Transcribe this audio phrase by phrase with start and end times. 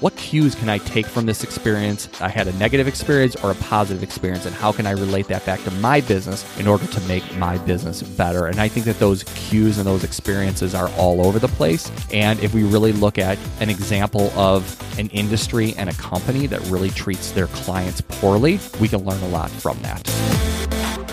[0.00, 2.08] what cues can I take from this experience?
[2.22, 5.44] I had a negative experience or a positive experience, and how can I relate that
[5.44, 8.46] back to my business in order to make my business better?
[8.46, 11.90] And I think that those cues and those experiences are all over the place.
[12.12, 16.60] And if we really look at an example of an industry and a company that
[16.68, 20.00] really treats their clients poorly, we can learn a lot from that.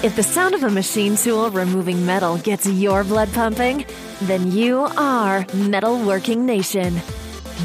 [0.01, 3.85] If the sound of a machine tool removing metal gets your blood pumping,
[4.21, 7.01] then you are Metalworking Nation.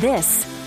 [0.01, 0.47] This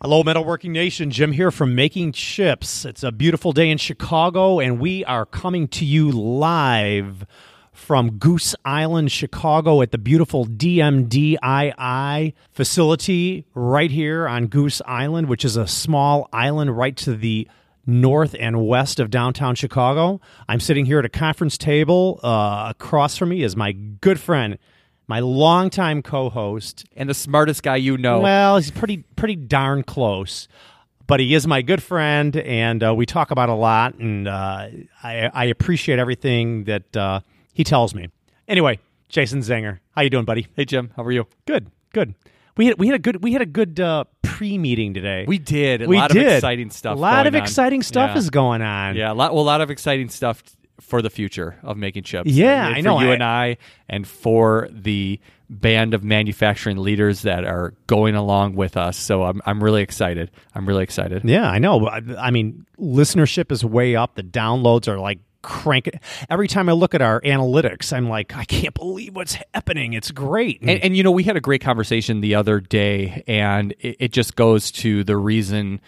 [0.00, 1.10] Hello, Metalworking Nation.
[1.10, 2.84] Jim here from Making Chips.
[2.84, 7.26] It's a beautiful day in Chicago, and we are coming to you live
[7.72, 15.44] from Goose Island, Chicago, at the beautiful DMDII facility right here on Goose Island, which
[15.44, 17.48] is a small island right to the
[17.84, 20.20] north and west of downtown Chicago.
[20.48, 22.20] I'm sitting here at a conference table.
[22.22, 24.58] Uh, across from me is my good friend,
[25.08, 28.20] my longtime co-host, And the smartest guy you know.
[28.20, 30.46] well, he's pretty pretty darn close,
[31.06, 34.68] but he is my good friend, and uh, we talk about a lot, and uh,
[35.02, 37.20] I, I appreciate everything that uh,
[37.54, 38.08] he tells me.
[38.46, 38.78] Anyway,
[39.08, 40.46] Jason Zenger, how you doing, buddy?
[40.54, 41.26] hey, Jim, how are you?
[41.46, 42.14] Good, good.
[42.56, 45.24] We had we had a good we had a good uh, pre meeting today.
[45.28, 45.80] We did.
[45.82, 46.26] A we lot did.
[46.26, 46.96] of exciting stuff.
[46.96, 47.40] A lot of on.
[47.40, 48.18] exciting stuff Yeah.
[48.18, 48.96] is going on.
[48.96, 50.42] Yeah, a lot, well, a lot of exciting stuff
[50.80, 52.30] for the future of making chips.
[52.30, 53.00] Yeah, I know.
[53.00, 53.56] you I- and I,
[53.88, 58.96] and for the band of manufacturing leaders that are going along with us.
[58.98, 60.30] So I'm I'm really excited.
[60.54, 61.24] I'm really excited.
[61.24, 61.86] Yeah, I know.
[61.86, 64.14] I, I mean, listenership is way up.
[64.14, 66.00] The downloads are like cranking.
[66.28, 69.94] Every time I look at our analytics, I'm like, I can't believe what's happening.
[69.94, 70.60] It's great.
[70.60, 74.12] And, and you know, we had a great conversation the other day, and it, it
[74.12, 75.80] just goes to the reason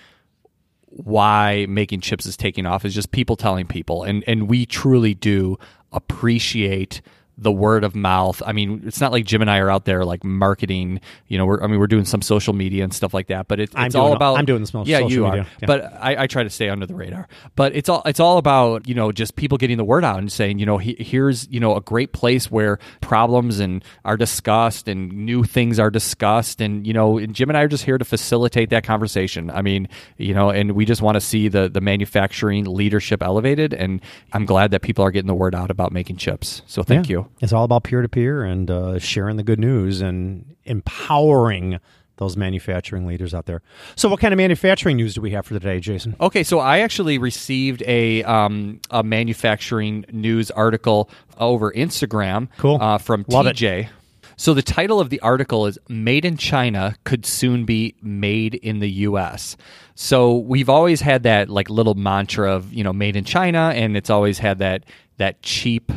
[0.90, 5.14] why making chips is taking off is just people telling people, and and we truly
[5.14, 5.58] do
[5.92, 7.00] appreciate
[7.40, 8.42] the word of mouth.
[8.44, 11.00] I mean, it's not like Jim and I are out there like marketing.
[11.26, 13.48] You know, we're I mean, we're doing some social media and stuff like that.
[13.48, 15.46] But it, it's all about I'm doing some yeah, social you media, are.
[15.60, 15.66] yeah.
[15.66, 17.28] But I, I try to stay under the radar.
[17.56, 20.30] But it's all it's all about you know just people getting the word out and
[20.30, 24.86] saying you know he, here's you know a great place where problems and are discussed
[24.88, 27.98] and new things are discussed and you know and Jim and I are just here
[27.98, 29.50] to facilitate that conversation.
[29.50, 33.72] I mean you know and we just want to see the the manufacturing leadership elevated
[33.72, 34.00] and
[34.32, 36.62] I'm glad that people are getting the word out about making chips.
[36.66, 37.12] So thank Yeah.
[37.18, 37.29] you.
[37.40, 41.80] It's all about peer to peer and uh, sharing the good news and empowering
[42.20, 43.62] those manufacturing leaders out there.
[43.96, 46.14] So, what kind of manufacturing news do we have for today, Jason?
[46.20, 52.48] Okay, so I actually received a um, a manufacturing news article over Instagram.
[52.58, 52.78] Cool.
[52.80, 53.56] uh, from Love it.
[53.56, 53.88] TJ.
[54.36, 58.80] So the title of the article is "Made in China could soon be made in
[58.80, 59.56] the U.S."
[59.94, 63.96] So we've always had that like little mantra of you know "Made in China," and
[63.96, 64.84] it's always had that
[65.16, 65.90] that cheap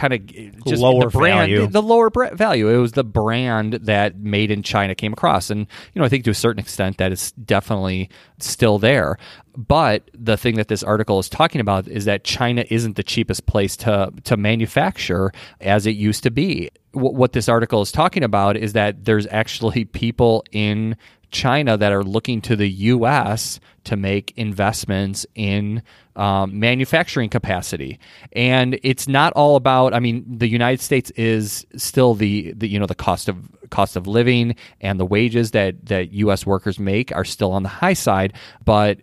[0.00, 0.26] kind of
[0.66, 1.66] just Lower the brand, value.
[1.66, 2.68] the lower bra- value.
[2.68, 5.60] It was the brand that Made in China came across, and
[5.92, 8.08] you know I think to a certain extent that is definitely
[8.38, 9.18] still there.
[9.56, 13.46] But the thing that this article is talking about is that China isn't the cheapest
[13.46, 16.70] place to to manufacture as it used to be.
[16.92, 20.96] Wh- What this article is talking about is that there's actually people in
[21.30, 23.60] China that are looking to the U.S.
[23.84, 25.82] to make investments in
[26.16, 27.98] um, manufacturing capacity,
[28.32, 29.94] and it's not all about.
[29.94, 33.36] I mean, the United States is still the, the you know the cost of
[33.70, 36.44] cost of living and the wages that that U.S.
[36.44, 38.98] workers make are still on the high side, but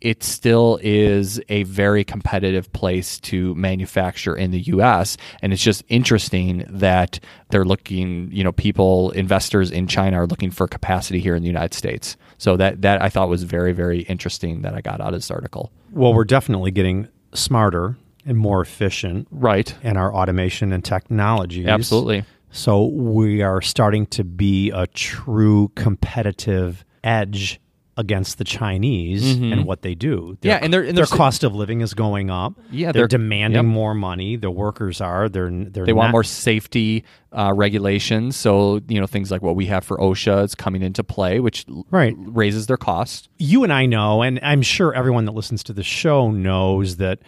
[0.00, 5.82] it still is a very competitive place to manufacture in the US and it's just
[5.88, 7.18] interesting that
[7.50, 11.48] they're looking you know people investors in China are looking for capacity here in the
[11.48, 12.16] United States.
[12.38, 15.30] So that that I thought was very very interesting that I got out of this
[15.30, 15.72] article.
[15.92, 19.74] Well, we're definitely getting smarter and more efficient right.
[19.82, 21.66] in our automation and technology.
[21.66, 22.24] absolutely.
[22.50, 27.60] So, we are starting to be a true competitive edge
[27.98, 30.16] against the Chinese and what they do.
[30.20, 30.46] Mm-hmm.
[30.46, 32.52] Yeah, and they're- and their cost of living is going up.
[32.70, 33.64] Yeah, they're, they're- demanding yep.
[33.64, 34.36] more money.
[34.36, 35.28] The workers are.
[35.28, 39.66] They're they're they want more safety uh, regulations so you know things like what we
[39.66, 42.14] have for OSHA is coming into play which Right.
[42.18, 45.82] raises their cost you and I know, and I'm sure everyone that listens to the
[45.82, 47.18] show knows that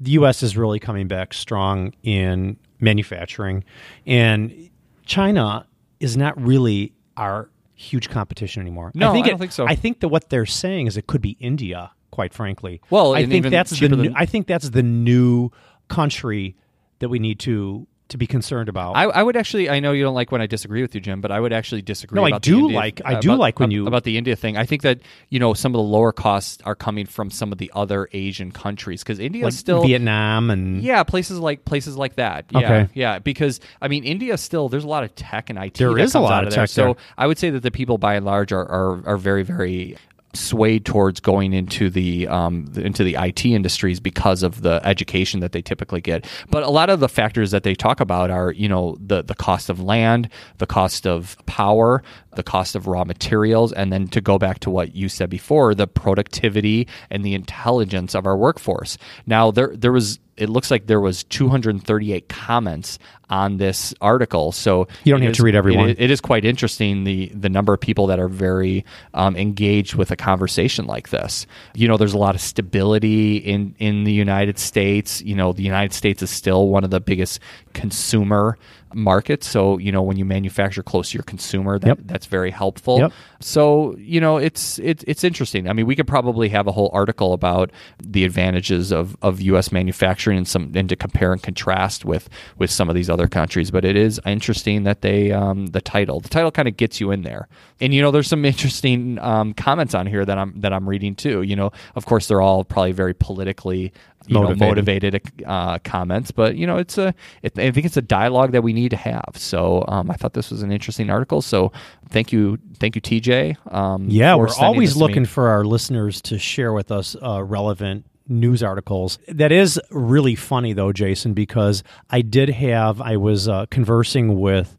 [0.00, 0.42] the U.S.
[0.42, 3.64] is really coming back strong in manufacturing,
[4.06, 4.70] and
[5.06, 5.66] China
[6.00, 8.90] is not really our huge competition anymore.
[8.94, 9.66] No, I, think I it- don't think so.
[9.66, 11.92] I think that what they're saying is it could be India.
[12.10, 15.50] Quite frankly, Well, I think that's the new, than- I think that's the new
[15.88, 16.56] country
[16.98, 18.92] that we need to to be concerned about.
[18.96, 19.68] I, I would actually.
[19.68, 21.82] I know you don't like when I disagree with you, Jim, but I would actually
[21.82, 22.16] disagree.
[22.16, 24.56] No, I do India- like- I do about- like when you- about the India thing.
[24.56, 27.58] I think that you know some of the lower costs are coming from some of
[27.58, 32.16] the other Asian countries because India like still Vietnam and Yeah, places like places like
[32.16, 32.46] that.
[32.50, 32.88] Yeah, Okay.
[32.94, 33.18] yeah.
[33.18, 35.74] Because I mean, India still there's a lot of tech and IT.
[35.74, 36.62] There is a lot of there.
[36.66, 36.96] tech So.
[37.18, 39.96] I would say that the people by and large are are, are very very
[40.34, 45.40] swayed towards going into the um, the- into the IT industries because of the education
[45.40, 46.26] that they typically get.
[46.50, 49.34] But a lot of the factors that they talk about are you know the the
[49.34, 50.28] cost of land,
[50.58, 52.02] the cost of power,
[52.36, 55.74] the cost of raw materials, and then to go back to what you said before,
[55.74, 58.98] the productivity and the intelligence of our workforce.
[59.26, 62.98] Now there there was it looks like there was 238 comments
[63.30, 64.52] on this article.
[64.52, 67.48] So You don't have is- to read every it it is quite interesting the the
[67.48, 71.46] number of people that are very um, engaged with a conversation like this.
[71.74, 75.20] You know, there's a lot of stability in in the United States.
[75.22, 77.40] You know, the United States is still one of the biggest
[77.74, 78.56] consumer
[78.94, 79.48] markets.
[79.48, 81.98] So you know, when you manufacture close to your consumer, that, Yep.
[82.04, 82.98] that's very helpful.
[82.98, 83.12] Yep.
[83.40, 85.68] So you know, it's it's it's interesting.
[85.68, 87.70] I mean, we could probably have a whole article about
[88.02, 89.70] the advantages of, of U.S.
[89.72, 93.70] manufacturing and some and to compare and contrast with with some of these other countries.
[93.70, 97.10] But it is interesting that they um, the title the title kind of gets you
[97.10, 97.48] in there.
[97.80, 101.14] And you know, there's some interesting um, comments on here that I'm that I'm reading
[101.14, 101.42] too.
[101.42, 103.92] You know, of course, they're all probably very politically
[104.28, 104.68] you know Motivated.
[104.68, 108.62] motivated uh, comments, but you know, it's a it, I think it's a dialogue that
[108.62, 109.32] we need to have.
[109.34, 111.42] So um, I thought this was an interesting article.
[111.42, 111.72] So
[112.10, 113.56] thank you, thank you, TJ.
[113.72, 118.62] Um, Yeah, we're always looking for our listeners to share with us uh, relevant news
[118.62, 119.18] articles.
[119.28, 124.76] That is really funny, though, Jason, because I did have, I was uh, conversing with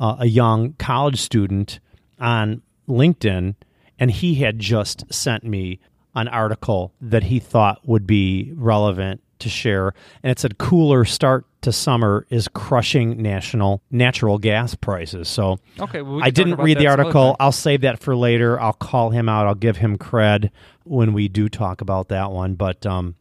[0.00, 1.78] uh, a young college student
[2.18, 3.54] on LinkedIn,
[4.00, 5.78] and he had just sent me
[6.14, 9.94] an article that he thought would be relevant to share.
[10.22, 15.28] And it said, Cooler start to summer is crushing national natural gas prices.
[15.28, 17.36] So Okay, well, we I didn't read the article.
[17.40, 18.60] I'll save that for later.
[18.60, 19.46] I'll call him out.
[19.46, 20.50] I'll give him cred
[20.84, 22.54] when we do talk about that one.
[22.54, 23.16] But um,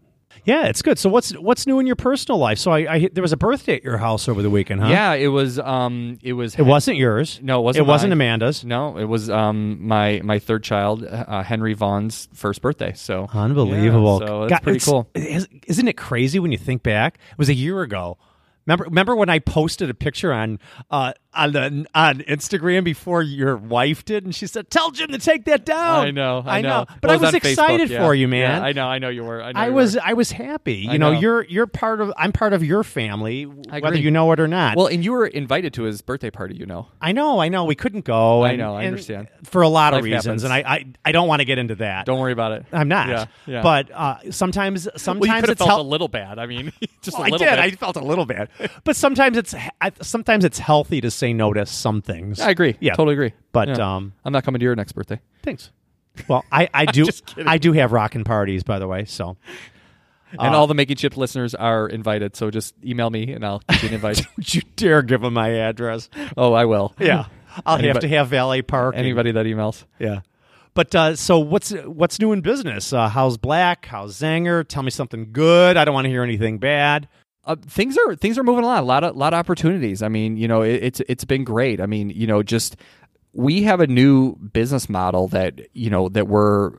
[0.46, 0.98] yeah, it's good.
[1.00, 2.58] So what's what's new in your personal life?
[2.60, 4.88] So I, I there was a birthday at your house over the weekend, huh?
[4.90, 5.60] Yeah, it was.
[5.60, 6.56] Um, it was.
[6.56, 7.40] It wasn't yours.
[7.42, 8.14] No, it wasn't It wasn't.
[8.14, 8.64] Amanda's.
[8.66, 12.94] No, it was um my my third child, uh, Henry Vaughn's first birthday.
[12.96, 14.20] So Unbelievable.
[14.22, 15.10] Yeah, so it's God, pretty it's- cool.
[15.16, 17.16] is- Isn't it crazy when you think back?
[17.32, 18.18] It was a year ago.
[18.66, 20.60] Remember, remember when I posted a picture on
[20.92, 25.18] uh, on the on Instagram before your wife did, and she said, "Tell Jim to
[25.20, 26.86] take that down." I know, I, I know.
[27.02, 28.04] But Well, I it was on Facebook, excited yeah.
[28.04, 28.62] for you, man.
[28.62, 29.42] Yeah, I know, I know you were.
[29.42, 30.02] I, know I you was were.
[30.04, 30.76] I was happy.
[30.76, 31.20] You know, know.
[31.20, 34.78] you're you're part of I'm part of your family, whether you know it or not.
[34.78, 36.56] Well, and you were invited to his birthday party.
[36.56, 36.88] You know.
[37.02, 37.66] I know, I know.
[37.66, 38.42] We couldn't go.
[38.44, 39.28] I and- know, I understand.
[39.44, 40.44] for a lot of reasons, happens.
[40.44, 42.06] and I, I I don't want to get into that.
[42.06, 42.66] Don't worry about it.
[42.72, 43.08] I'm not.
[43.10, 43.62] Yeah, yeah.
[43.62, 46.40] But uh, sometimes well, you sometimes it's felt a little bad.
[46.40, 46.72] I mean,
[47.02, 47.40] just Well, a I did.
[47.40, 47.60] bit.
[47.60, 48.50] I felt a little bad,
[48.84, 49.54] but sometimes it's
[50.02, 52.40] sometimes it's healthy to say no to some things.
[52.40, 52.76] I agree.
[52.80, 53.34] Yeah, totally agree.
[53.52, 53.96] But Yeah.
[53.96, 55.20] um, I'm not coming to your next birthday.
[55.44, 55.72] thanks.
[56.28, 57.06] Well, I, I do.
[57.46, 59.06] I do have rockin' parties, by the way.
[59.06, 59.38] So
[60.32, 62.36] And Uh, all the Making Chip listeners are invited.
[62.36, 64.18] So just email me and I'll get you an invite.
[64.36, 66.10] don't you dare give them my address.
[66.36, 66.94] oh, I will.
[67.00, 67.26] Yeah,
[67.66, 69.00] I'll have to have valet parking.
[69.00, 69.84] Anybody that emails.
[70.00, 70.22] Yeah.
[70.74, 72.94] But uh, so what's what's new in business?
[72.94, 73.86] Uh, how's Black?
[73.88, 74.68] How's Zenger?
[74.68, 75.76] Tell me something good.
[75.78, 77.08] I don't want to hear anything bad.
[77.48, 78.80] Uh, things are things are moving along.
[78.80, 80.04] A lot of lot of opportunities.
[80.04, 81.82] I mean, you know, it, it's it's been great.
[81.82, 82.76] I mean, you know, just
[83.34, 86.74] we have a new business model that you know that we're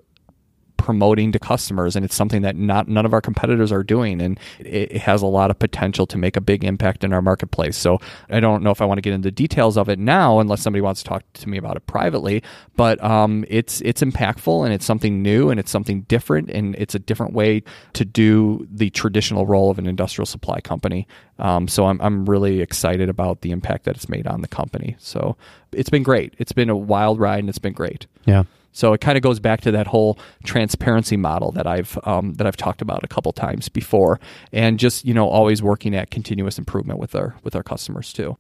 [0.89, 4.41] promoting to customers and it's something that not none of our competitors are doing and
[4.59, 7.77] it, it has a lot of potential to make a big impact in our marketplace.
[7.77, 10.63] So i don't know if i want to get into details of it now unless
[10.63, 12.43] somebody wants to talk to me about it privately
[12.75, 16.95] but um, it's it's impactful and it's something new and it's something different and it's
[16.95, 21.07] a different way to do the traditional role of an industrial supply company.
[21.39, 24.97] Um, so I'm, I'm really excited about the impact that it's made on the company.
[25.01, 25.37] So
[25.73, 26.35] it's been great.
[26.39, 28.07] It's been a wild ride and it's been great.
[28.25, 28.45] Yeah.
[28.79, 32.47] So it kind of goes back to that whole transparency model that I've um, that
[32.47, 34.21] I've talked about a couple times before,
[34.53, 38.37] and just you know always working at continuous improvement with our with our customers too.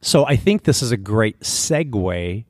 [0.00, 2.44] So I think this is a great segue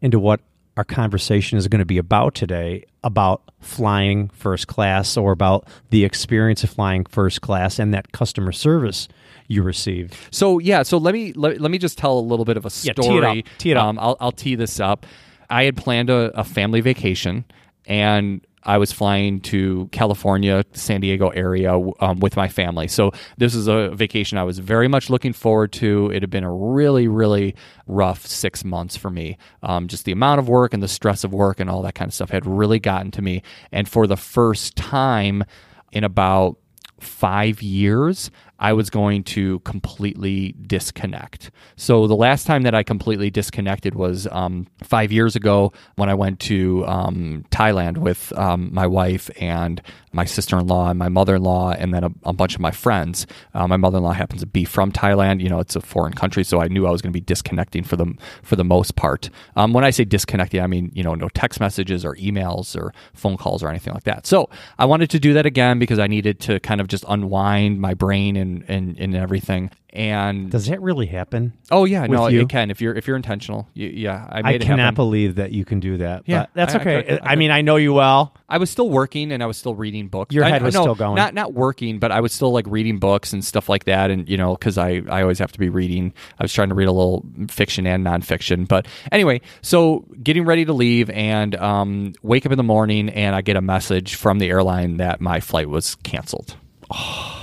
[0.00, 0.40] into what
[0.76, 6.04] our conversation is going to be about today about flying first class or about the
[6.04, 9.06] experience of flying first class and that customer service
[9.46, 10.16] you received.
[10.32, 12.70] So yeah, so let me let, let me just tell a little bit of a
[12.82, 13.08] Yeah, story.
[13.08, 13.58] tee it up.
[13.58, 13.86] Tee it up.
[13.86, 15.06] Um, I'll I'll tee this up.
[15.52, 17.44] I had planned a, a family vacation,
[17.84, 22.88] and I was flying to California, San Diego area um, with my family.
[22.88, 26.10] So this is a vacation I was very much looking forward to.
[26.10, 27.54] It had been a really, really
[27.86, 29.36] rough six months for me.
[29.62, 32.08] Um, just the amount of work and the stress of work and all that kind
[32.08, 33.42] of stuff had really gotten to me.
[33.72, 35.44] And for the first time
[35.90, 36.56] in about
[36.98, 38.30] five years,
[38.62, 41.50] I was going to completely disconnect.
[41.74, 46.14] So the last time that I completely disconnected was um, five years ago when I
[46.14, 51.08] went to um, Thailand with um, my wife and my sister in law and my
[51.08, 53.26] mother in law, and then a, a, bunch of my friends.
[53.54, 55.40] Uh, my mother in law happens to be from Thailand.
[55.40, 57.84] You know, it's a foreign country, so I knew I was going to be disconnecting
[57.84, 59.30] for the for the most part.
[59.56, 62.92] Um, when I say disconnecting, I mean you know no text messages or emails or
[63.14, 64.26] phone calls or anything like that.
[64.26, 67.80] So I wanted to do that again because I needed to kind of just unwind
[67.80, 69.70] my brain and and, and everything.
[69.92, 71.52] And does that really happen?
[71.70, 72.40] Oh yeah, no, you?
[72.40, 73.68] it can if you're if you're intentional.
[73.74, 74.94] You, yeah, I, I cannot happen.
[74.94, 76.22] believe that you can do that.
[76.24, 77.18] Yeah, that's I, okay.
[77.22, 78.34] I, I, mean, I know you well.
[78.48, 80.34] I was still working and I was still reading books.
[80.34, 81.16] Your head I, was no, still going.
[81.16, 84.10] Not not working, but I was still like reading books and stuff like that.
[84.10, 86.14] And you know, because I I always have to be reading.
[86.38, 88.66] I was trying to read a little fiction and nonfiction.
[88.66, 93.36] But anyway, so getting ready to leave and um, wake up in the morning and
[93.36, 96.56] I get a message from the airline that my flight was canceled.
[96.90, 97.40] Oh.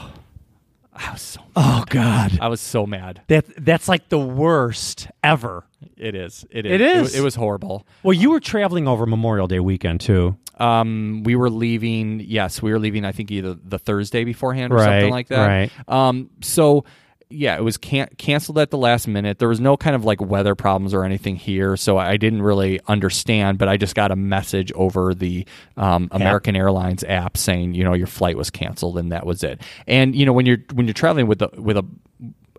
[1.02, 2.38] I was so Oh God.
[2.42, 3.22] I was so mad.
[3.28, 5.66] That that's like the worst ever.
[5.98, 6.46] It is.
[6.52, 6.72] It is.
[6.74, 7.16] It is.
[7.16, 7.88] It, it was horrible.
[8.04, 10.38] Well, you were traveling over Memorial Day weekend too.
[10.58, 12.20] Um, we were leaving.
[12.20, 13.06] Yes, we were leaving.
[13.06, 15.48] I think either the Thursday beforehand or Right, something like that.
[15.48, 15.72] right.
[15.88, 16.84] Um, so
[17.32, 19.38] yeah, it was can- canceled at the last minute.
[19.38, 22.80] There was no kind of like weather problems or anything here, so I didn't really
[22.88, 23.60] understand.
[23.60, 25.46] But I just got a message over the
[25.78, 29.62] um, American Airlines app saying, you know, your flight was canceled, and that was it.
[29.86, 31.86] And you know, when you're when you're traveling with a with a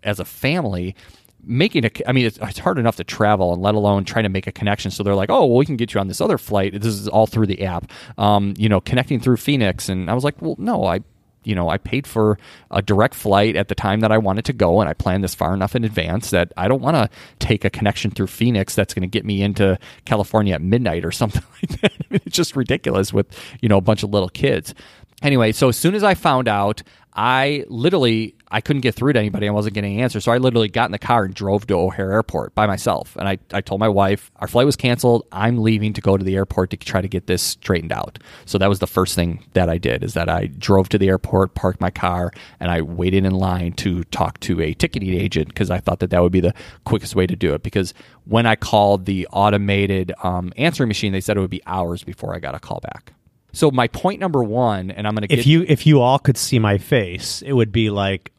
[0.05, 0.95] as a family
[1.43, 4.29] making a i mean it's, it's, hard enough to travel and let alone trying to
[4.29, 6.37] make a connection so they're like oh well we can get you on this other
[6.37, 10.15] flight this is all through the app um, you know connecting through phoenix and i
[10.15, 11.01] was like well no i
[11.45, 12.39] you know, I paid for
[12.71, 15.35] a direct flight at the time that I wanted to go, and I planned this
[15.35, 18.95] far enough in advance that I don't want to take a connection through Phoenix that's
[18.95, 21.93] going to get me into California at midnight or something like that.
[22.11, 23.27] It's just ridiculous with,
[23.61, 24.75] you know, a bunch of little kids.
[25.23, 26.83] Anyway, so as soon as I found out,
[27.15, 29.47] I literally I couldn't get through to anybody.
[29.47, 30.21] I wasn't getting an answer.
[30.21, 33.17] So I literally got in the car and drove to O'Hare Airport by myself.
[33.17, 35.25] And I, I told my wife, our flight was canceled.
[35.31, 38.19] I'm leaving to go to the airport to try to get this straightened out.
[38.47, 41.09] So that was the first thing that I did is that I drove to the
[41.09, 45.49] airport, parked my car, and I waited in line to talk to a ticketing agent
[45.49, 46.55] because I thought that that would be the
[46.85, 47.63] quickest way to do it.
[47.63, 52.03] Because when I called the automated um, answering machine, they said it would be hours
[52.03, 53.13] before I got a call back.
[53.53, 56.37] So my point number one, and I'm going to if you if you all could
[56.37, 58.33] see my face, it would be like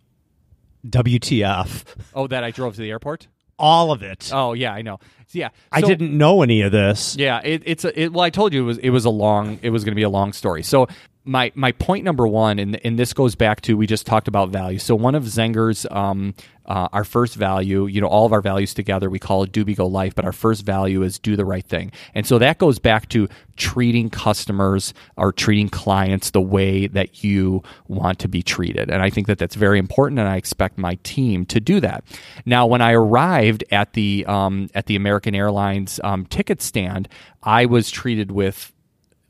[0.88, 1.84] WTF.
[2.14, 3.28] Oh, that I drove to the airport.
[3.60, 4.32] All of it.
[4.34, 5.00] Oh yeah, I know.
[5.34, 7.16] Yeah, so, I didn't know any of this.
[7.16, 9.60] Yeah, it, it's a, it, well, I told you it was it was a long
[9.62, 10.64] it was going to be a long story.
[10.64, 10.88] So
[11.24, 14.50] my my point number one, and and this goes back to we just talked about
[14.50, 14.80] value.
[14.80, 16.34] So one of Zenger's um,
[16.66, 19.64] uh, our first value, you know, all of our values together, we call it Do
[19.66, 21.92] Be Go Life, but our first value is do the right thing.
[22.16, 27.62] And so that goes back to treating customers or treating clients the way that you
[27.88, 28.90] want to be treated.
[28.90, 32.04] And I think that that's very important, and I expect my team to do that.
[32.46, 37.08] Now, when I arrived at the um, at the American Airlines um, ticket stand,
[37.44, 38.72] I was treated with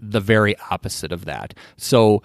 [0.02, 1.54] the very opposite of that.
[1.78, 2.24] So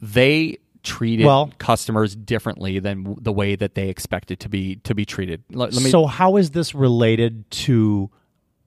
[0.00, 5.04] they treated well, customers differently than the way that they expected to be to be
[5.04, 5.42] treated.
[5.50, 8.10] Let, let me, so how is this related to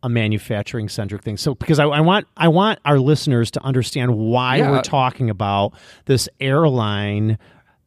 [0.04, 1.38] a manufacturing centric thing?
[1.38, 4.72] So because I, I, want I want our listeners to understand why yeah.
[4.72, 5.74] we're talking about
[6.06, 7.38] this airline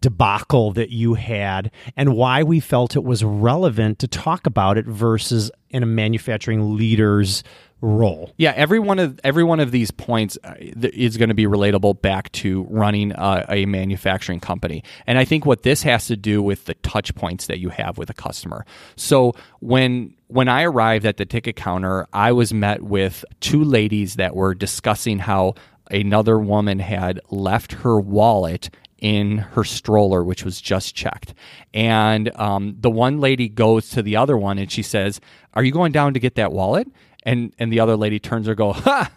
[0.00, 4.84] debacle that you had and why we felt it was relevant to talk about it
[4.84, 7.44] versus in a manufacturing leader's
[7.82, 8.32] role.
[8.38, 12.00] Yeah, every one of every one of these points uh, is going to be relatable
[12.00, 14.84] back to running a, a, manufacturing company.
[15.06, 17.98] And I think what this has to do with the touch points that you have
[17.98, 18.64] with a customer.
[18.96, 24.14] So when when I arrived at the ticket counter, I was met with two ladies
[24.14, 25.54] that were discussing how
[25.90, 31.34] another woman had left her wallet in her stroller, which was just checked.
[31.74, 35.20] And um, the one lady goes to the other one and she says,
[35.54, 36.86] Are you going down to get that wallet?
[37.22, 39.10] And and the other lady turns her go ha!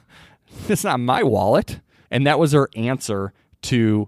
[0.69, 1.79] It's not my wallet.
[2.11, 3.33] And that was her answer
[3.63, 4.07] to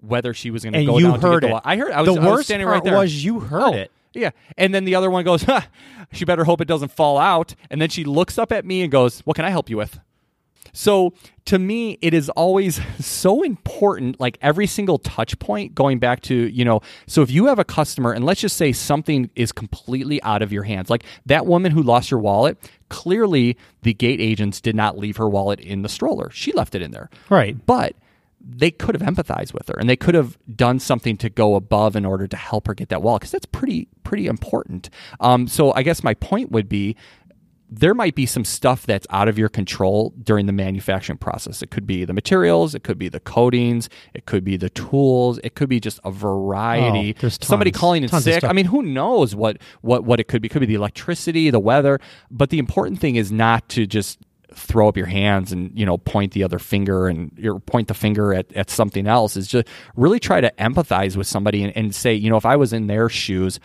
[0.00, 1.62] whether she was going to go you down heard to get the wallet.
[1.64, 2.98] I heard I was, the I was worst standing part right there.
[2.98, 3.90] was you heard oh, it.
[4.12, 4.30] yeah.
[4.56, 5.68] And then the other one goes ha,
[6.12, 7.54] she better hope it doesn't fall out.
[7.70, 9.98] And then she looks up at me and goes what can I help you with
[10.78, 11.12] So
[11.46, 16.34] to me, it is always so important, like every single touch point going back to,
[16.34, 20.22] you know, so if you have a customer and let's just say something is completely
[20.22, 22.56] out of your hands, like that woman who lost your wallet,
[22.90, 26.30] clearly the gate agents did not leave her wallet in the stroller.
[26.30, 27.10] She left it in there.
[27.28, 27.56] Right.
[27.66, 27.96] But
[28.40, 31.96] they could have empathized with her and they could have done something to go above
[31.96, 34.90] in order to help her get that wallet because that's pretty pretty important.
[35.18, 36.94] Um, so I guess my point would be
[37.70, 41.62] there might be some stuff that's out of your control during the manufacturing process.
[41.62, 45.38] It could be the materials, it could be the coatings, it could be the tools,
[45.44, 47.14] it could be just a variety.
[47.16, 48.44] Oh, there's Somebody calling in sick.
[48.44, 50.46] I mean, who knows what what what it could be?
[50.46, 52.00] It could be the electricity, the weather.
[52.30, 54.18] But the important thing is not to just
[54.54, 57.94] throw up your hands and you know point the other finger and or point the
[57.94, 61.94] finger at, at something else is just really try to empathize with somebody and, and
[61.94, 63.60] say you know if i was in their shoes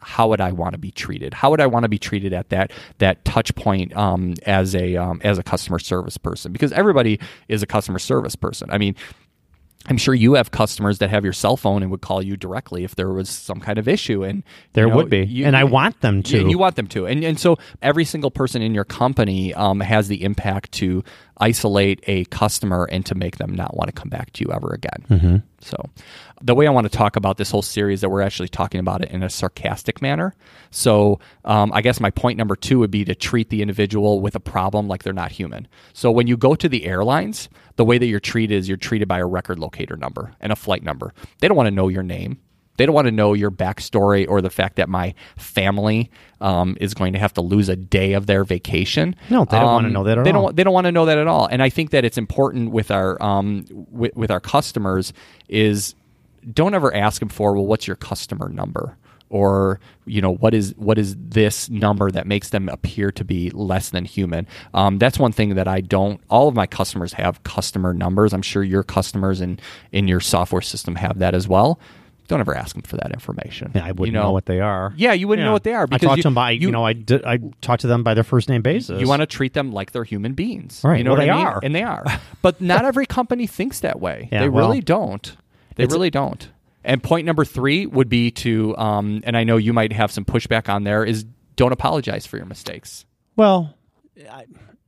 [0.00, 1.34] how would I want to be treated?
[1.34, 4.96] How would I want to be treated at that that touch point um, as a
[4.96, 6.52] um, as a customer service person?
[6.52, 8.70] Because everybody is a customer service person.
[8.70, 8.94] I mean,
[9.86, 12.84] I'm sure you have customers that have your cell phone and would call you directly
[12.84, 14.42] if there was some kind of issue, and
[14.74, 15.24] There you know, would be.
[15.24, 16.38] you- and I want them to.
[16.42, 19.80] yeah, you want them to, and and so every single person in your company um,
[19.80, 21.04] has the impact to
[21.40, 24.70] isolate a customer and to make them not want to come back to you ever
[24.70, 25.04] again.
[25.08, 25.36] Mm-hmm.
[25.60, 25.76] So,
[26.40, 29.02] the way I want to talk about this whole series, that we're actually talking about
[29.02, 30.34] it in a sarcastic manner.
[30.70, 34.34] So, um, I guess my point number two would be to treat the individual with
[34.34, 35.66] a problem like they're not human.
[35.92, 39.08] So, when you go to the airlines, the way that you're treated is you're treated
[39.08, 41.12] by a record locator number and a flight number.
[41.40, 42.38] They don't want to know your name.
[42.78, 46.94] They don't want to know your backstory or the fact that my family um, is
[46.94, 49.14] going to have to lose a day of their vacation.
[49.28, 50.44] No, they don't Um, want to know that at they all.
[50.46, 51.46] Don't, they don't want to know that at all.
[51.46, 55.12] And I think that it's important with our um, with, with our customers
[55.48, 55.94] is
[56.52, 58.96] don't ever ask them for well, what's your customer number?
[59.30, 63.50] Or you know what is what is this number that makes them appear to be
[63.50, 64.46] less than human?
[64.72, 66.18] Um, that's one thing that I don't.
[66.30, 68.32] All of my customers have customer numbers.
[68.32, 69.58] I'm sure your customers in
[69.92, 71.78] in your software system have that as well.
[72.28, 73.72] Don't ever ask them for that information.
[73.74, 74.92] Yeah, I wouldn't you know, what they are.
[74.96, 76.60] Yeah, you wouldn't know what they are I because talk you- to them by you,
[76.60, 76.94] you- know I
[77.26, 79.00] I talk to them by their first name basis.
[79.00, 80.82] You want to treat them like they're human beings.
[80.84, 80.98] Right.
[80.98, 81.46] You know Well, what they I mean?
[81.46, 81.60] are.
[81.62, 82.04] And they are.
[82.42, 84.28] But not every company thinks that way.
[84.30, 85.36] Yeah, they well, really don't.
[85.74, 86.48] They really don't.
[86.84, 90.24] And point number three would be to, um, and I know you might have some
[90.24, 91.24] pushback on there, is
[91.56, 93.04] don't apologize for your mistakes.
[93.36, 93.74] Well,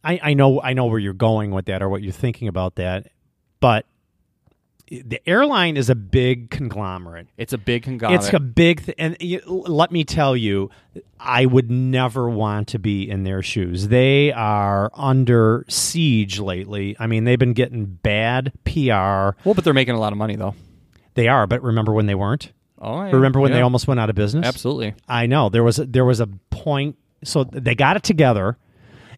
[0.05, 2.77] I, I know I know where you're going with that or what you're thinking about
[2.77, 3.09] that,
[3.61, 3.85] but
[4.91, 7.29] the airline is a big conglomerate.
[7.37, 8.23] It's a big conglomerate.
[8.25, 10.71] It's a big th- and you, let me tell you,
[11.21, 13.89] I would never want to be in their shoes.
[13.89, 16.97] They are under siege lately.
[16.99, 19.39] I mean, they've been getting bad PR.
[19.45, 20.55] well, but they're making a lot of money though.
[21.15, 22.53] They are, but remember when they weren't?
[22.81, 23.11] Oh, yeah.
[23.13, 24.47] Remember when they almost went out of business?
[24.47, 24.95] Absolutely.
[25.07, 26.97] I know there was a, there was a point.
[27.23, 28.57] So they got it together,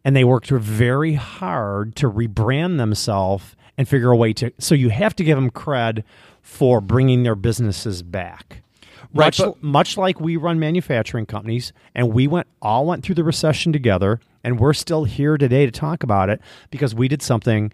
[0.05, 4.53] and they worked very hard to rebrand themselves and figure a way to.
[4.59, 6.05] So you have to give them cred
[6.43, 8.63] for bringing their businesses back.
[9.15, 13.17] Right, much, but- much like we run manufacturing companies, and we went all went through
[13.17, 17.23] the recession together, and we're still here today to talk about it because we did
[17.23, 17.73] something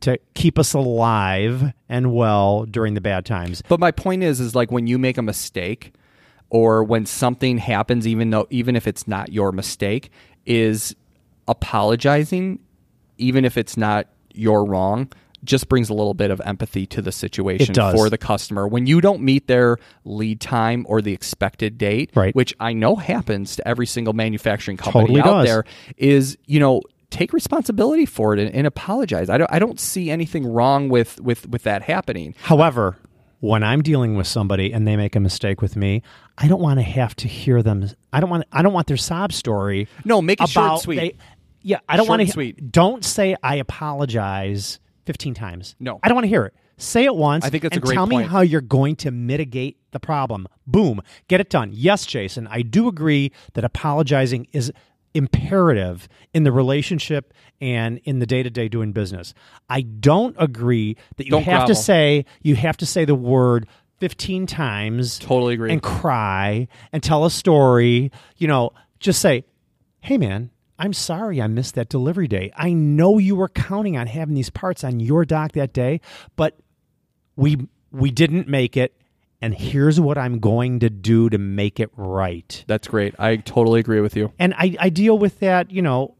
[0.00, 3.62] to keep us alive and well during the bad times.
[3.68, 5.94] But my point is, is like when you make a mistake,
[6.50, 10.10] or when something happens, even though even if it's not your mistake,
[10.46, 10.94] is
[11.46, 12.58] apologizing,
[13.18, 15.10] even if it's not your wrong,
[15.44, 18.66] just brings a little bit of empathy to the situation for the customer.
[18.66, 22.34] When you don't meet their lead time or the expected date, Right.
[22.34, 25.46] which I know happens to every single manufacturing company Totally out does.
[25.46, 25.64] there,
[25.96, 29.30] is you know take responsibility for it and, and apologize.
[29.30, 32.34] I don't I don't see anything wrong with with with that happening.
[32.42, 32.96] However,
[33.40, 36.02] when I'm dealing with somebody and they make a mistake with me,
[36.36, 37.88] I don't want to have to hear them.
[38.12, 38.44] I don't want.
[38.52, 39.86] I don't want their sob story.
[40.04, 40.96] No, make it short and sweet.
[40.96, 41.14] they-
[41.62, 42.30] yeah, I don't want to.
[42.30, 42.70] sweet.
[42.72, 45.74] Don't say I apologize fifteen times.
[45.80, 45.98] No.
[46.02, 46.54] I don't want to hear it.
[46.76, 47.44] Say it once.
[47.44, 50.46] I think that's a and great tell me how you're going to mitigate the problem.
[50.66, 51.70] Boom, get it done.
[51.72, 54.70] Yes, Jason, I do agree that apologizing is
[55.14, 59.34] imperative in the relationship and in the day to day doing business.
[59.68, 61.74] I don't agree that you Don't have grovel.
[61.74, 63.66] to say you have to say the word
[64.00, 65.72] 15 times Totally agree.
[65.72, 69.44] and cry and tell a story you know just say
[70.02, 74.06] hey man i'm sorry i missed that delivery day i know you were counting on
[74.06, 76.00] having these parts on your dock that day
[76.36, 76.58] but
[77.36, 77.56] we
[77.90, 78.94] we didn't make it
[79.40, 83.14] and here's what i'm going to do to make it right That's great.
[83.18, 84.32] I totally agree with you.
[84.38, 86.14] and I, I deal with that, you know,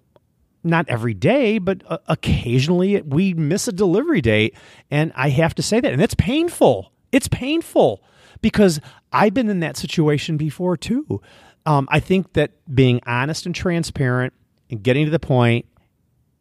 [0.65, 4.55] not every day, but uh, occasionally we miss a delivery date,
[4.91, 6.93] and I have to say that, and it's painful.
[7.13, 8.03] It's painful
[8.43, 8.81] because
[9.13, 11.23] I've been in that situation before too.
[11.65, 14.33] Um, I think that being honest and transparent
[14.71, 15.67] and getting to the point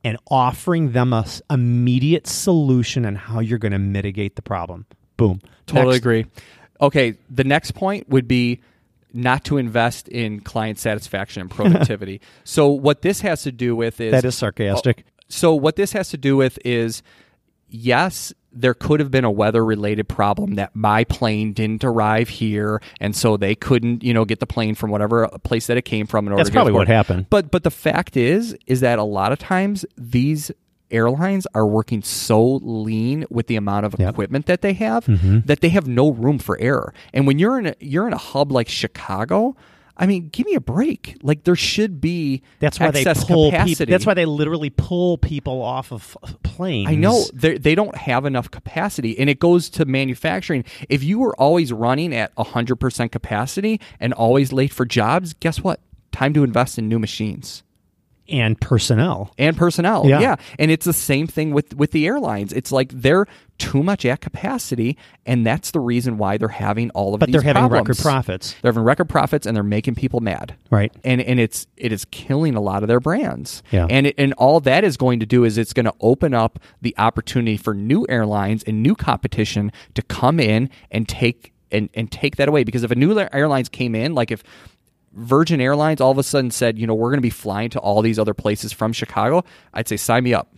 [0.04, 4.86] and offering them a s- immediate solution on how you're going to mitigate the problem.
[5.18, 5.42] Boom.
[5.66, 5.98] Totally Next.
[5.98, 6.26] agree.
[6.80, 8.60] Okay, the next point would be
[9.14, 12.22] not to invest in client satisfaction and productivity.
[12.44, 15.06] so what this has to do with is That is sarcastic.
[15.08, 17.02] Oh, so what this has to do with is
[17.70, 22.82] yes there could have been a weather related problem that my plane didn't arrive here
[23.00, 26.08] and so they couldn't you know get the plane from whatever place that it came
[26.08, 27.28] from in order That's to get probably what happened.
[27.30, 30.52] but but the fact is is that a lot of times these
[30.90, 34.10] airlines are working so lean with the amount of Yep.
[34.10, 35.40] equipment that they have Mm-hmm.
[35.46, 38.18] that they have no room for error and when you're in a you're in a
[38.18, 39.56] hub like chicago
[40.00, 41.18] I mean, give me a break.
[41.24, 43.76] Like there should be That's why they pull capacity.
[43.76, 43.92] people.
[43.92, 46.88] That's why they literally pull people off of uh, planes.
[46.90, 50.66] I know they they don't have enough capacity, and it goes to manufacturing.
[50.88, 55.64] If you were always running at hundred percent capacity and always late for jobs, guess
[55.64, 55.82] what?
[56.12, 57.64] Time to invest in new machines
[58.30, 59.34] and personnel.
[59.38, 60.06] and personnel.
[60.08, 60.20] Yeah.
[60.20, 60.36] yeah.
[60.60, 62.54] and it's the same thing with with the airlines.
[62.54, 63.26] It's like they're
[63.58, 67.34] too much at capacity, and that's the reason why they're having all of But these
[67.34, 67.88] they're having problems.
[67.90, 68.56] record profits.
[68.62, 70.56] They're having record profits, and they're making people mad.
[70.70, 70.92] Right.
[71.04, 73.64] and and it's it is killing a lot of their brands.
[73.72, 73.88] Yeah.
[73.90, 76.60] And it, and all that is going to do is it's going to open up
[76.82, 82.12] the opportunity for new airlines and new competition to come in and take and and
[82.12, 84.44] take that away because if a new airlines came in like if
[85.14, 87.80] Virgin Airlines all of a sudden said, you know, we're going to be flying to
[87.80, 89.44] all these other places from Chicago,
[89.74, 90.54] I'd say sign me up.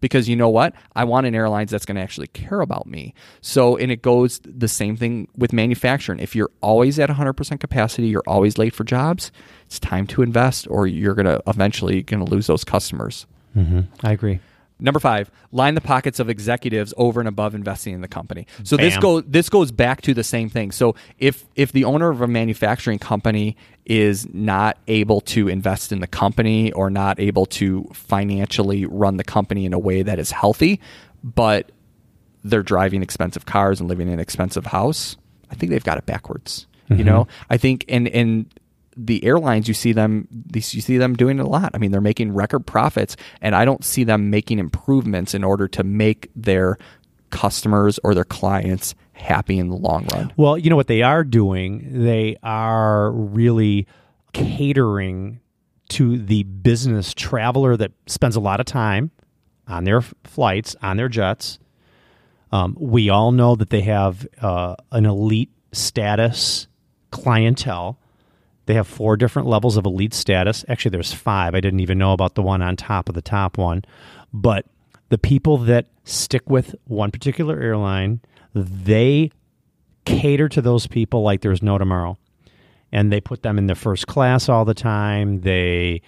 [0.00, 0.74] Because you know what?
[0.94, 3.14] I want an airlines that's going to actually care about me.
[3.40, 6.20] So, and it goes the same thing with manufacturing.
[6.20, 9.32] If you're always at 100% capacity, you're always late for jobs,
[9.64, 13.26] it's time to invest or you're going to eventually going to lose those customers.
[13.56, 13.80] Mm-hmm.
[14.04, 14.40] I agree.
[14.78, 18.46] Number five, line the pockets of executives over and above investing in the company.
[18.62, 19.00] So this Bam.
[19.00, 20.70] goes this goes back to the same thing.
[20.70, 26.00] So if if the owner of a manufacturing company is not able to invest in
[26.00, 30.32] the company or not able to financially run the company in a way that is
[30.32, 30.80] healthy,
[31.22, 31.70] but
[32.42, 35.16] they're driving expensive cars and living in an expensive house,
[35.50, 36.66] I think they've got it backwards.
[36.88, 37.04] You mm-hmm.
[37.04, 38.46] know, I think and and
[38.96, 41.72] the airlines you see them these you see them doing it a lot.
[41.74, 45.66] I mean, they're making record profits, and I don't see them making improvements in order
[45.68, 46.78] to make their
[47.30, 50.32] customers or their clients happy in the long run.
[50.36, 52.04] Well, you know what they are doing?
[52.04, 53.86] They are really
[54.32, 55.40] catering
[55.88, 59.10] to the business traveler that spends a lot of time
[59.68, 61.58] on their flights, on their jets.
[62.52, 66.66] Um, we all know that they have uh, an elite status
[67.10, 67.98] clientele.
[68.66, 70.64] They have four different levels of elite status.
[70.68, 71.54] Actually, there's five.
[71.54, 73.84] I didn't even know about the one on top of the top one.
[74.32, 74.66] But
[75.08, 78.20] the people that stick with one particular airline,
[78.56, 79.30] they
[80.04, 82.16] cater to those people like there's no tomorrow.
[82.92, 85.40] And they put them in the first class all the time.
[85.42, 86.02] They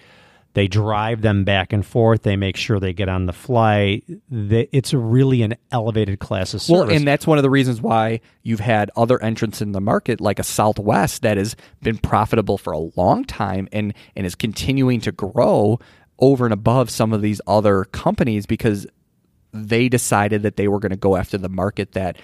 [0.53, 2.23] they drive them back and forth.
[2.23, 4.03] They make sure they get on the flight.
[4.31, 6.87] They, it's really an elevated class of service.
[6.87, 10.19] Well, and that's one of the reasons why you've had other entrants in the market,
[10.19, 15.01] like a Southwest, that has been profitable for a long time and and is continuing
[15.01, 15.79] to grow
[16.17, 18.87] over and above some of these other companies because
[19.53, 22.17] they decided that they were going to go after the market that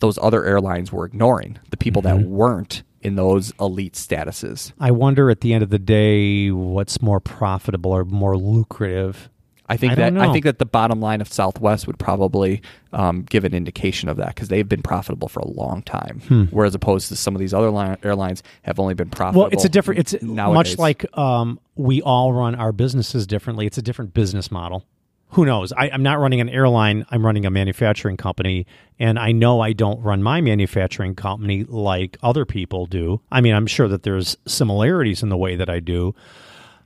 [0.00, 4.72] those other airlines were ignoring, the people that weren't in those elite statuses.
[4.78, 9.28] I wonder at the end of the day what's more profitable or more lucrative.
[9.68, 12.60] I think I that I think that the bottom line of Southwest would probably
[12.92, 16.74] um, give an indication of that because they've been profitable for a long time, whereas
[16.74, 19.42] opposed to some of these other li- airlines have only been profitable.
[19.42, 20.00] Well, it's a different.
[20.00, 20.72] It's nowadays.
[20.72, 23.64] much like um, we all run our businesses differently.
[23.64, 24.84] It's a different business model.
[25.32, 25.72] Who knows?
[25.72, 27.06] I, I'm not running an airline.
[27.10, 28.66] I'm running a manufacturing company,
[28.98, 33.20] and I know I don't run my manufacturing company like other people do.
[33.30, 36.14] I mean, I'm sure that there's similarities in the way that I do.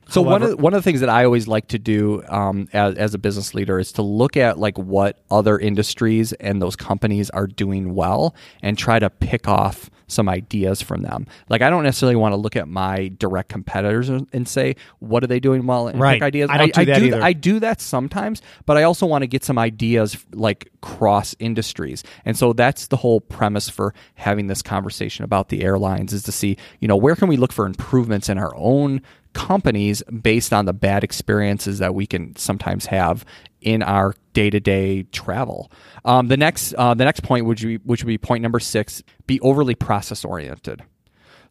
[0.09, 2.95] So one of one of the things that I always like to do um, as,
[2.95, 7.29] as a business leader is to look at like what other industries and those companies
[7.31, 11.25] are doing well and try to pick off some ideas from them.
[11.49, 15.27] Like I don't necessarily want to look at my direct competitors and say what are
[15.27, 16.15] they doing well and Right.
[16.17, 16.49] pick ideas.
[16.51, 17.23] I don't do that do either.
[17.23, 22.03] I do that sometimes, but I also want to get some ideas like cross industries.
[22.23, 26.31] And so that's the whole premise for having this conversation about the airlines is to
[26.31, 29.01] see, you know, where can we look for improvements in our own
[29.35, 33.23] companies based on the bad experiences that we can sometimes have
[33.61, 35.71] in our day-to-day travel.
[36.05, 39.03] Um, the next uh, the next point would be which would be point number 6,
[39.27, 40.83] be overly process oriented.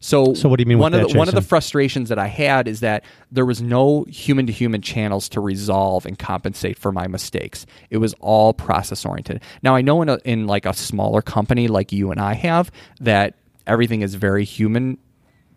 [0.01, 2.19] So, So what do you mean with one of the, one of the frustrations that
[2.19, 6.77] I had is that there was no human to human channels to resolve and compensate
[6.77, 7.65] for my mistakes.
[7.89, 9.41] It was all process oriented.
[9.63, 12.71] Now I know in a, in like a smaller company like you and I have
[12.99, 14.97] that everything is very human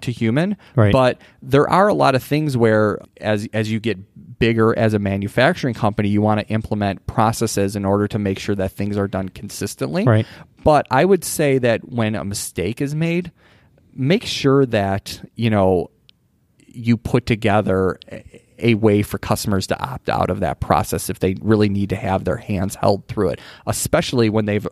[0.03, 0.57] to human.
[0.77, 0.93] Right.
[0.93, 4.99] But there are a lot of things where as as you get bigger as a
[4.99, 9.09] manufacturing company, you want to implement processes in order to make sure that things are
[9.09, 10.05] done consistently.
[10.05, 10.27] Right.
[10.65, 13.33] But I would say that when a mistake is made,
[13.95, 15.91] make sure that, you know,
[16.67, 21.19] you put together a, a way for customers to opt out of that process if
[21.19, 24.67] they really need to have their hands held through it, especially when they've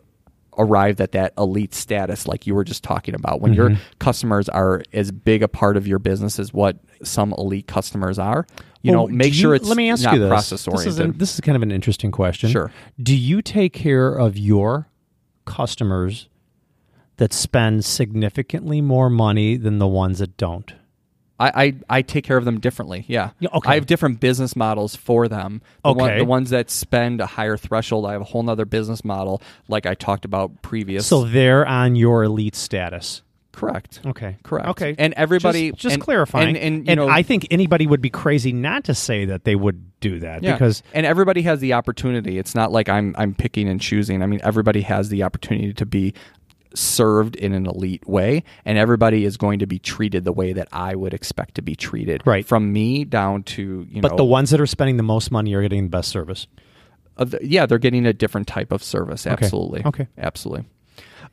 [0.57, 3.81] arrived at that elite status like you were just talking about when your mm-hmm.
[3.99, 8.45] customers are as big a part of your business as what some elite customers are
[8.81, 10.29] you Well, know make do sure you- it's let me ask not you this.
[10.29, 12.49] process This is, oriented an- this is kind of an interesting question.
[12.49, 12.71] Sure.
[13.01, 14.87] Do you take care of your
[15.45, 16.29] customers
[17.17, 20.73] that spend significantly more money than the ones that don't?
[21.39, 23.05] I, I, I take care of them differently.
[23.07, 23.29] Yeah.
[23.39, 23.69] Yeah, okay.
[23.71, 25.61] I have different business models for them.
[25.83, 26.17] The, one- Okay.
[26.19, 29.85] the ones that spend a higher threshold, I have a whole nother business model, like
[29.85, 31.05] I talked about previous.
[31.05, 33.21] So they're on your elite status.
[33.53, 34.01] correct.
[34.05, 34.37] Okay.
[34.43, 34.67] Correct.
[34.69, 34.93] Okay.
[34.99, 36.49] And everybody- just, just and- clarifying.
[36.49, 39.55] and- and, you know- I think anybody would be crazy not to say that they
[39.55, 40.51] would do that Yeah.
[40.53, 42.37] because and everybody has the opportunity.
[42.37, 44.21] It's not like I'm I'm picking and choosing.
[44.21, 46.13] I mean, everybody has the opportunity to be
[46.73, 50.67] served in an elite way and everybody is going to be treated the way that
[50.71, 52.45] I would expect to be treated Right.
[52.45, 54.09] from me down to you know.
[54.09, 56.47] but the ones that are spending the most money are getting the best service.
[57.17, 59.25] Uh, th- yeah, they're getting a different type of service.
[59.25, 59.81] Absolutely.
[59.85, 60.07] Okay.
[60.17, 60.65] Absolutely.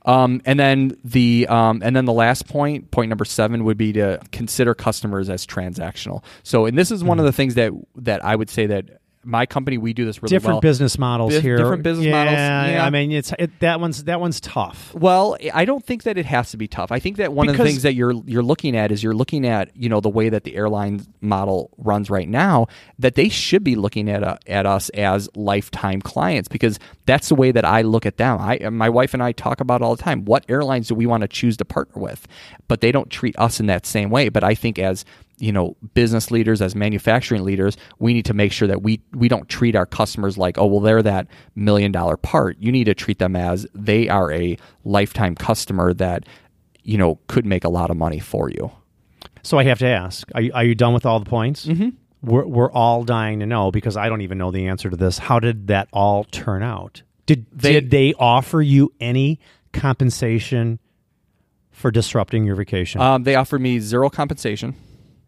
[0.07, 3.93] Um, and then the um, and then the last point, point number seven, would be
[3.95, 6.23] to consider customers as transactional.
[6.43, 7.09] So, and this is Hmm.
[7.09, 10.23] one of the things that that I would say that my company we do this
[10.23, 10.61] really different well.
[10.61, 11.57] business models Dif- here.
[11.57, 12.85] different business yeah, models, yeah.
[12.85, 14.95] I mean, it's it, that one's that one's tough.
[14.95, 16.93] Well, I don't think that it has to be tough.
[16.93, 19.47] I think that one of the things that you're you're looking at is you're looking
[19.47, 22.67] at you know the way that the airline model runs right now.
[22.99, 27.35] That they should be looking at uh, at us as lifetime clients because that's the
[27.35, 28.39] way that I look at them.
[28.41, 30.25] I my wife and I talk about all the time.
[30.25, 32.27] What airlines do we want to choose to partner with?
[32.69, 34.29] But they don't treat us in that same way.
[34.29, 35.05] But I think as
[35.39, 39.29] you know business leaders as manufacturing leaders we need to make sure that we we
[39.29, 42.95] don't treat our customers like oh well they're that million dollar part you need to
[42.95, 46.25] treat them as they are a lifetime customer that
[46.83, 48.71] you know could make a lot of money for you
[49.43, 51.67] So I have to ask: Are you, are you done with all the points?
[51.67, 51.89] Mm-hmm.
[52.23, 55.19] We're we're all dying to know because I don't even know the answer to this.
[55.19, 57.03] How did that all turn out?
[57.27, 59.41] Did They- did they offer you any
[59.73, 60.79] compensation
[61.73, 63.01] for disrupting your vacation?
[63.01, 64.75] um, they offered me zero compensation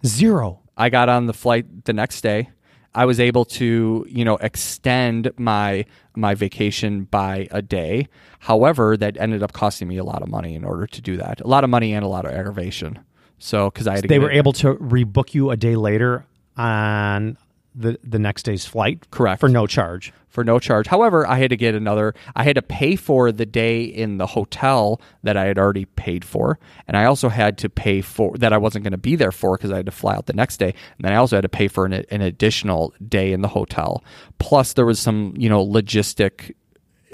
[0.04, 0.60] Zero.
[0.76, 2.50] I got on the flight the next day.
[2.94, 5.84] I was able to, you know, extend my
[6.16, 8.08] my vacation by a day.
[8.40, 11.42] However, that ended up costing me a lot of money in order to do that.
[11.42, 12.98] A lot of money and a lot of aggravation.
[13.38, 16.24] So, because I had to They were able to rebook you a day later
[16.56, 17.36] on
[17.76, 19.06] the the next day's flight.
[19.10, 19.40] Correct.
[19.40, 20.12] for no charge.
[20.28, 20.86] for no charge.
[20.86, 22.14] However, I had to get another.
[22.34, 26.24] I had to pay for the day in the hotel that I had already paid
[26.24, 26.58] for,
[26.88, 29.56] and I also had to pay for that I wasn't going to be there for
[29.56, 30.74] because I had to fly out the next day.
[30.96, 34.02] And then I also had to pay for an, an additional day in the hotel.
[34.38, 36.54] Plus, there was some you know logistic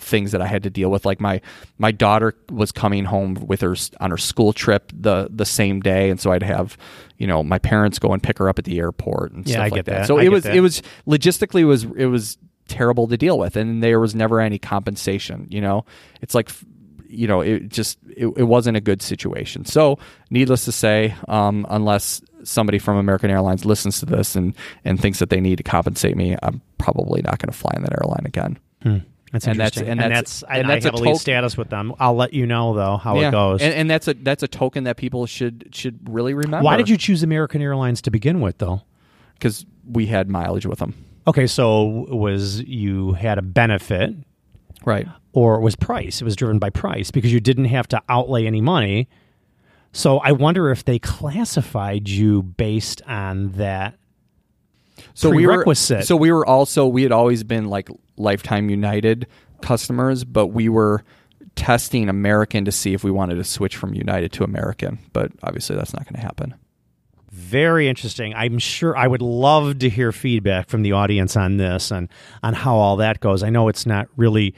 [0.02, 1.04] things that I had to deal with.
[1.06, 1.40] Like my
[1.78, 6.10] my daughter was coming home with her on her school trip the the same day,
[6.10, 6.76] and so I'd have
[7.18, 9.60] you know my parents go and pick her up at the airport and Yeah, stuff
[9.60, 10.06] I like get that.
[10.06, 10.54] So I it was that.
[10.56, 12.38] it was logistically it was it was
[12.68, 15.46] terrible to deal with, and there was never any compensation.
[15.50, 15.84] You know,
[16.20, 16.50] it's like
[17.08, 19.64] you know it just it, it wasn't a good situation.
[19.64, 19.98] So
[20.30, 25.18] needless to say, um, unless somebody from American Airlines listens to this and and thinks
[25.20, 28.24] that they need to compensate me, I'm probably not going to fly in that airline
[28.24, 28.58] again.
[29.32, 29.90] That's And that's- interesting.
[29.90, 31.94] and that's- I, and I that's a have elite token- status with them.
[31.98, 33.62] I'll let you know though how it goes.
[33.62, 36.62] And, and that's a that's a token that people should should really remember.
[36.64, 38.82] Why did you choose American Airlines to begin with, though?
[39.34, 40.94] Because we had mileage with them,
[41.26, 44.14] Okay, so was you had a benefit,
[44.84, 45.08] right?
[45.32, 46.20] or it was price?
[46.20, 49.08] It was driven by price because you didn't have to outlay any money.
[49.92, 53.94] So I wonder if they classified you based on that.
[55.14, 55.64] So we were
[56.04, 59.26] so we were also we had always been like lifetime united
[59.60, 61.02] customers but we were
[61.54, 65.76] testing american to see if we wanted to switch from united to american but obviously
[65.76, 66.54] that's not going to happen
[67.30, 68.34] Very interesting.
[68.34, 72.10] I'm sure I would love to hear feedback from the audience on this and
[72.42, 73.42] on how all that goes.
[73.42, 74.54] I know it's not really,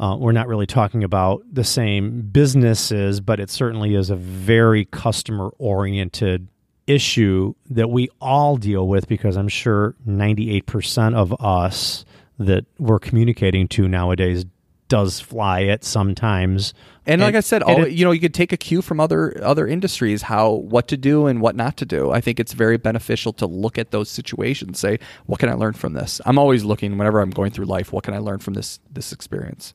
[0.00, 4.86] uh, we're not really talking about the same businesses, but it certainly is a very
[4.86, 6.48] customer oriented
[6.86, 12.04] issue that we all deal with because I'm sure 98% of us
[12.38, 14.44] that we're communicating to nowadays
[14.88, 16.72] does fly it sometimes.
[17.06, 19.36] and like i said all, it- you know you could take a cue from other
[19.42, 22.12] other industries how what to do and what not to do.
[22.12, 25.72] I think it's very beneficial to look at those situations say what can i learn
[25.72, 26.20] from this?
[26.24, 29.10] I'm always looking whenever i'm going through life what can i learn from this this
[29.12, 29.74] experience?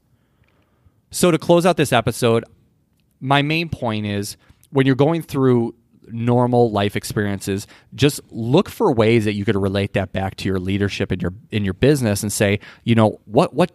[1.10, 2.46] So to close out this episode
[3.20, 4.38] my main point is
[4.70, 5.76] when you're going through
[6.08, 10.60] normal life experiences just look for ways that you could relate that back to your
[10.60, 13.72] leadership in your in your business and say you know what what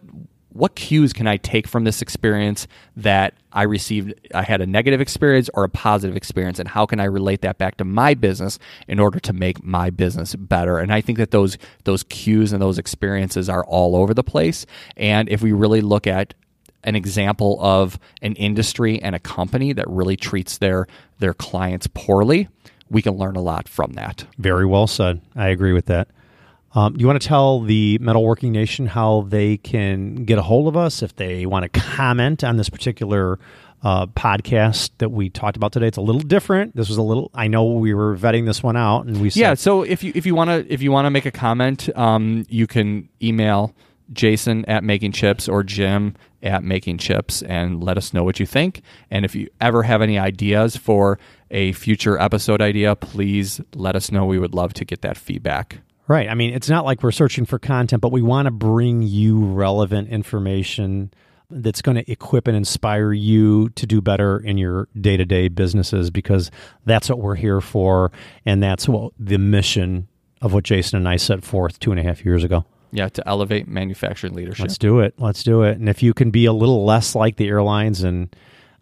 [0.57, 4.15] what cues can I take from this experience that I received?
[4.33, 7.59] I had a negative experience or a positive experience and how can I relate that
[7.59, 10.79] back to my business in order to make my business better?
[10.79, 14.65] And I think that those those cues and those experiences are all over the place.
[14.95, 16.33] And if we really look at
[16.87, 20.87] an example of an industry and a company that really treats their
[21.19, 22.47] their clients poorly,
[22.89, 24.25] we can learn a lot from that.
[24.37, 25.21] Very well said.
[25.35, 26.07] I agree with that.
[26.73, 30.77] Um, you want to tell the Metalworking Nation how they can get a hold of
[30.77, 33.39] us if they want to comment on this particular
[33.83, 35.87] uh, podcast that we talked about today?
[35.87, 36.75] It's a little different.
[36.75, 37.31] This was a little.
[37.33, 39.53] I know we were vetting this one out, and we said, yeah.
[39.55, 42.45] So if you if you want to if you want to make a comment, um,
[42.47, 43.73] you can email
[44.13, 48.45] Jason at Making Chips or Jim at Making Chips and let us know what you
[48.45, 48.81] think.
[49.09, 51.19] And if you ever have any ideas for
[51.49, 54.25] a future episode idea, please let us know.
[54.25, 55.79] We would love to get that feedback.
[56.07, 56.29] Right.
[56.29, 59.43] I mean, it's not like we're searching for content, but we want to bring you
[59.43, 61.11] relevant information
[61.49, 65.47] that's going to equip and inspire you to do better in your day to day
[65.47, 66.51] businesses because
[66.85, 68.11] that's what we're here for.
[68.45, 70.07] And that's what the mission
[70.41, 72.65] of what Jason and I set forth two and a half years ago.
[72.91, 74.63] Yeah, to elevate manufacturing leadership.
[74.63, 75.13] Let's do it.
[75.17, 75.77] Let's do it.
[75.77, 78.33] And if you can be a little less like the airlines and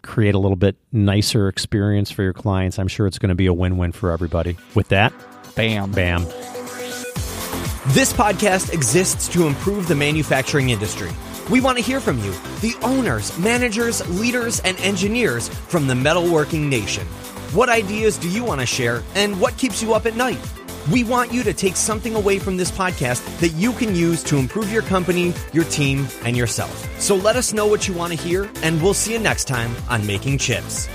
[0.04, 3.48] create a little bit nicer experience for your clients, I'm sure it's going to be
[3.48, 4.58] a win win for everybody.
[4.76, 5.12] With that,
[5.56, 5.91] bam.
[5.91, 6.26] Bam.
[7.89, 11.12] This podcast exists to improve the manufacturing industry.
[11.50, 16.68] We want to hear from you, the owners, managers, leaders, and engineers from the metalworking
[16.68, 17.06] nation.
[17.54, 20.39] What ideas do you want to share, and what keeps you up at night?
[20.91, 24.38] We want you to take something away from this podcast that you can use to
[24.38, 27.02] improve your company, your team, and yourself.
[27.02, 29.76] So let us know what you want to hear, and we'll see you next time
[29.89, 30.88] on Making Chips.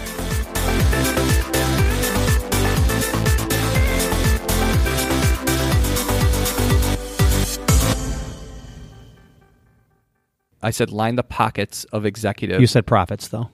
[10.63, 12.61] I said line the pockets of executives.
[12.61, 13.51] You said profits, though.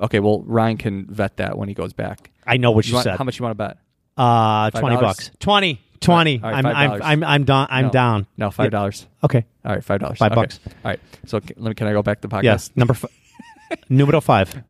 [0.00, 2.32] Okay, well, Ryan can vet that when he goes back.
[2.44, 3.16] I know what you, want, said.
[3.16, 3.78] How much you want to bet?
[4.16, 5.30] Uh, twenty bucks.
[5.40, 5.80] Twenty.
[6.00, 6.40] Twenty.
[6.42, 6.74] All right, I'm, $5.
[6.74, 7.66] I'm, I'm, I'm done.
[7.70, 7.90] I'm no.
[7.90, 8.26] down.
[8.36, 9.06] No, five dollars.
[9.24, 9.44] Okay.
[9.64, 10.18] All right, five dollars.
[10.18, 10.60] Five bucks.
[10.66, 11.00] All right.
[11.26, 12.42] So can, let me, can I go back to the podcast?
[12.44, 12.70] Yes.
[12.76, 13.10] Number five.
[13.88, 14.62] numero five.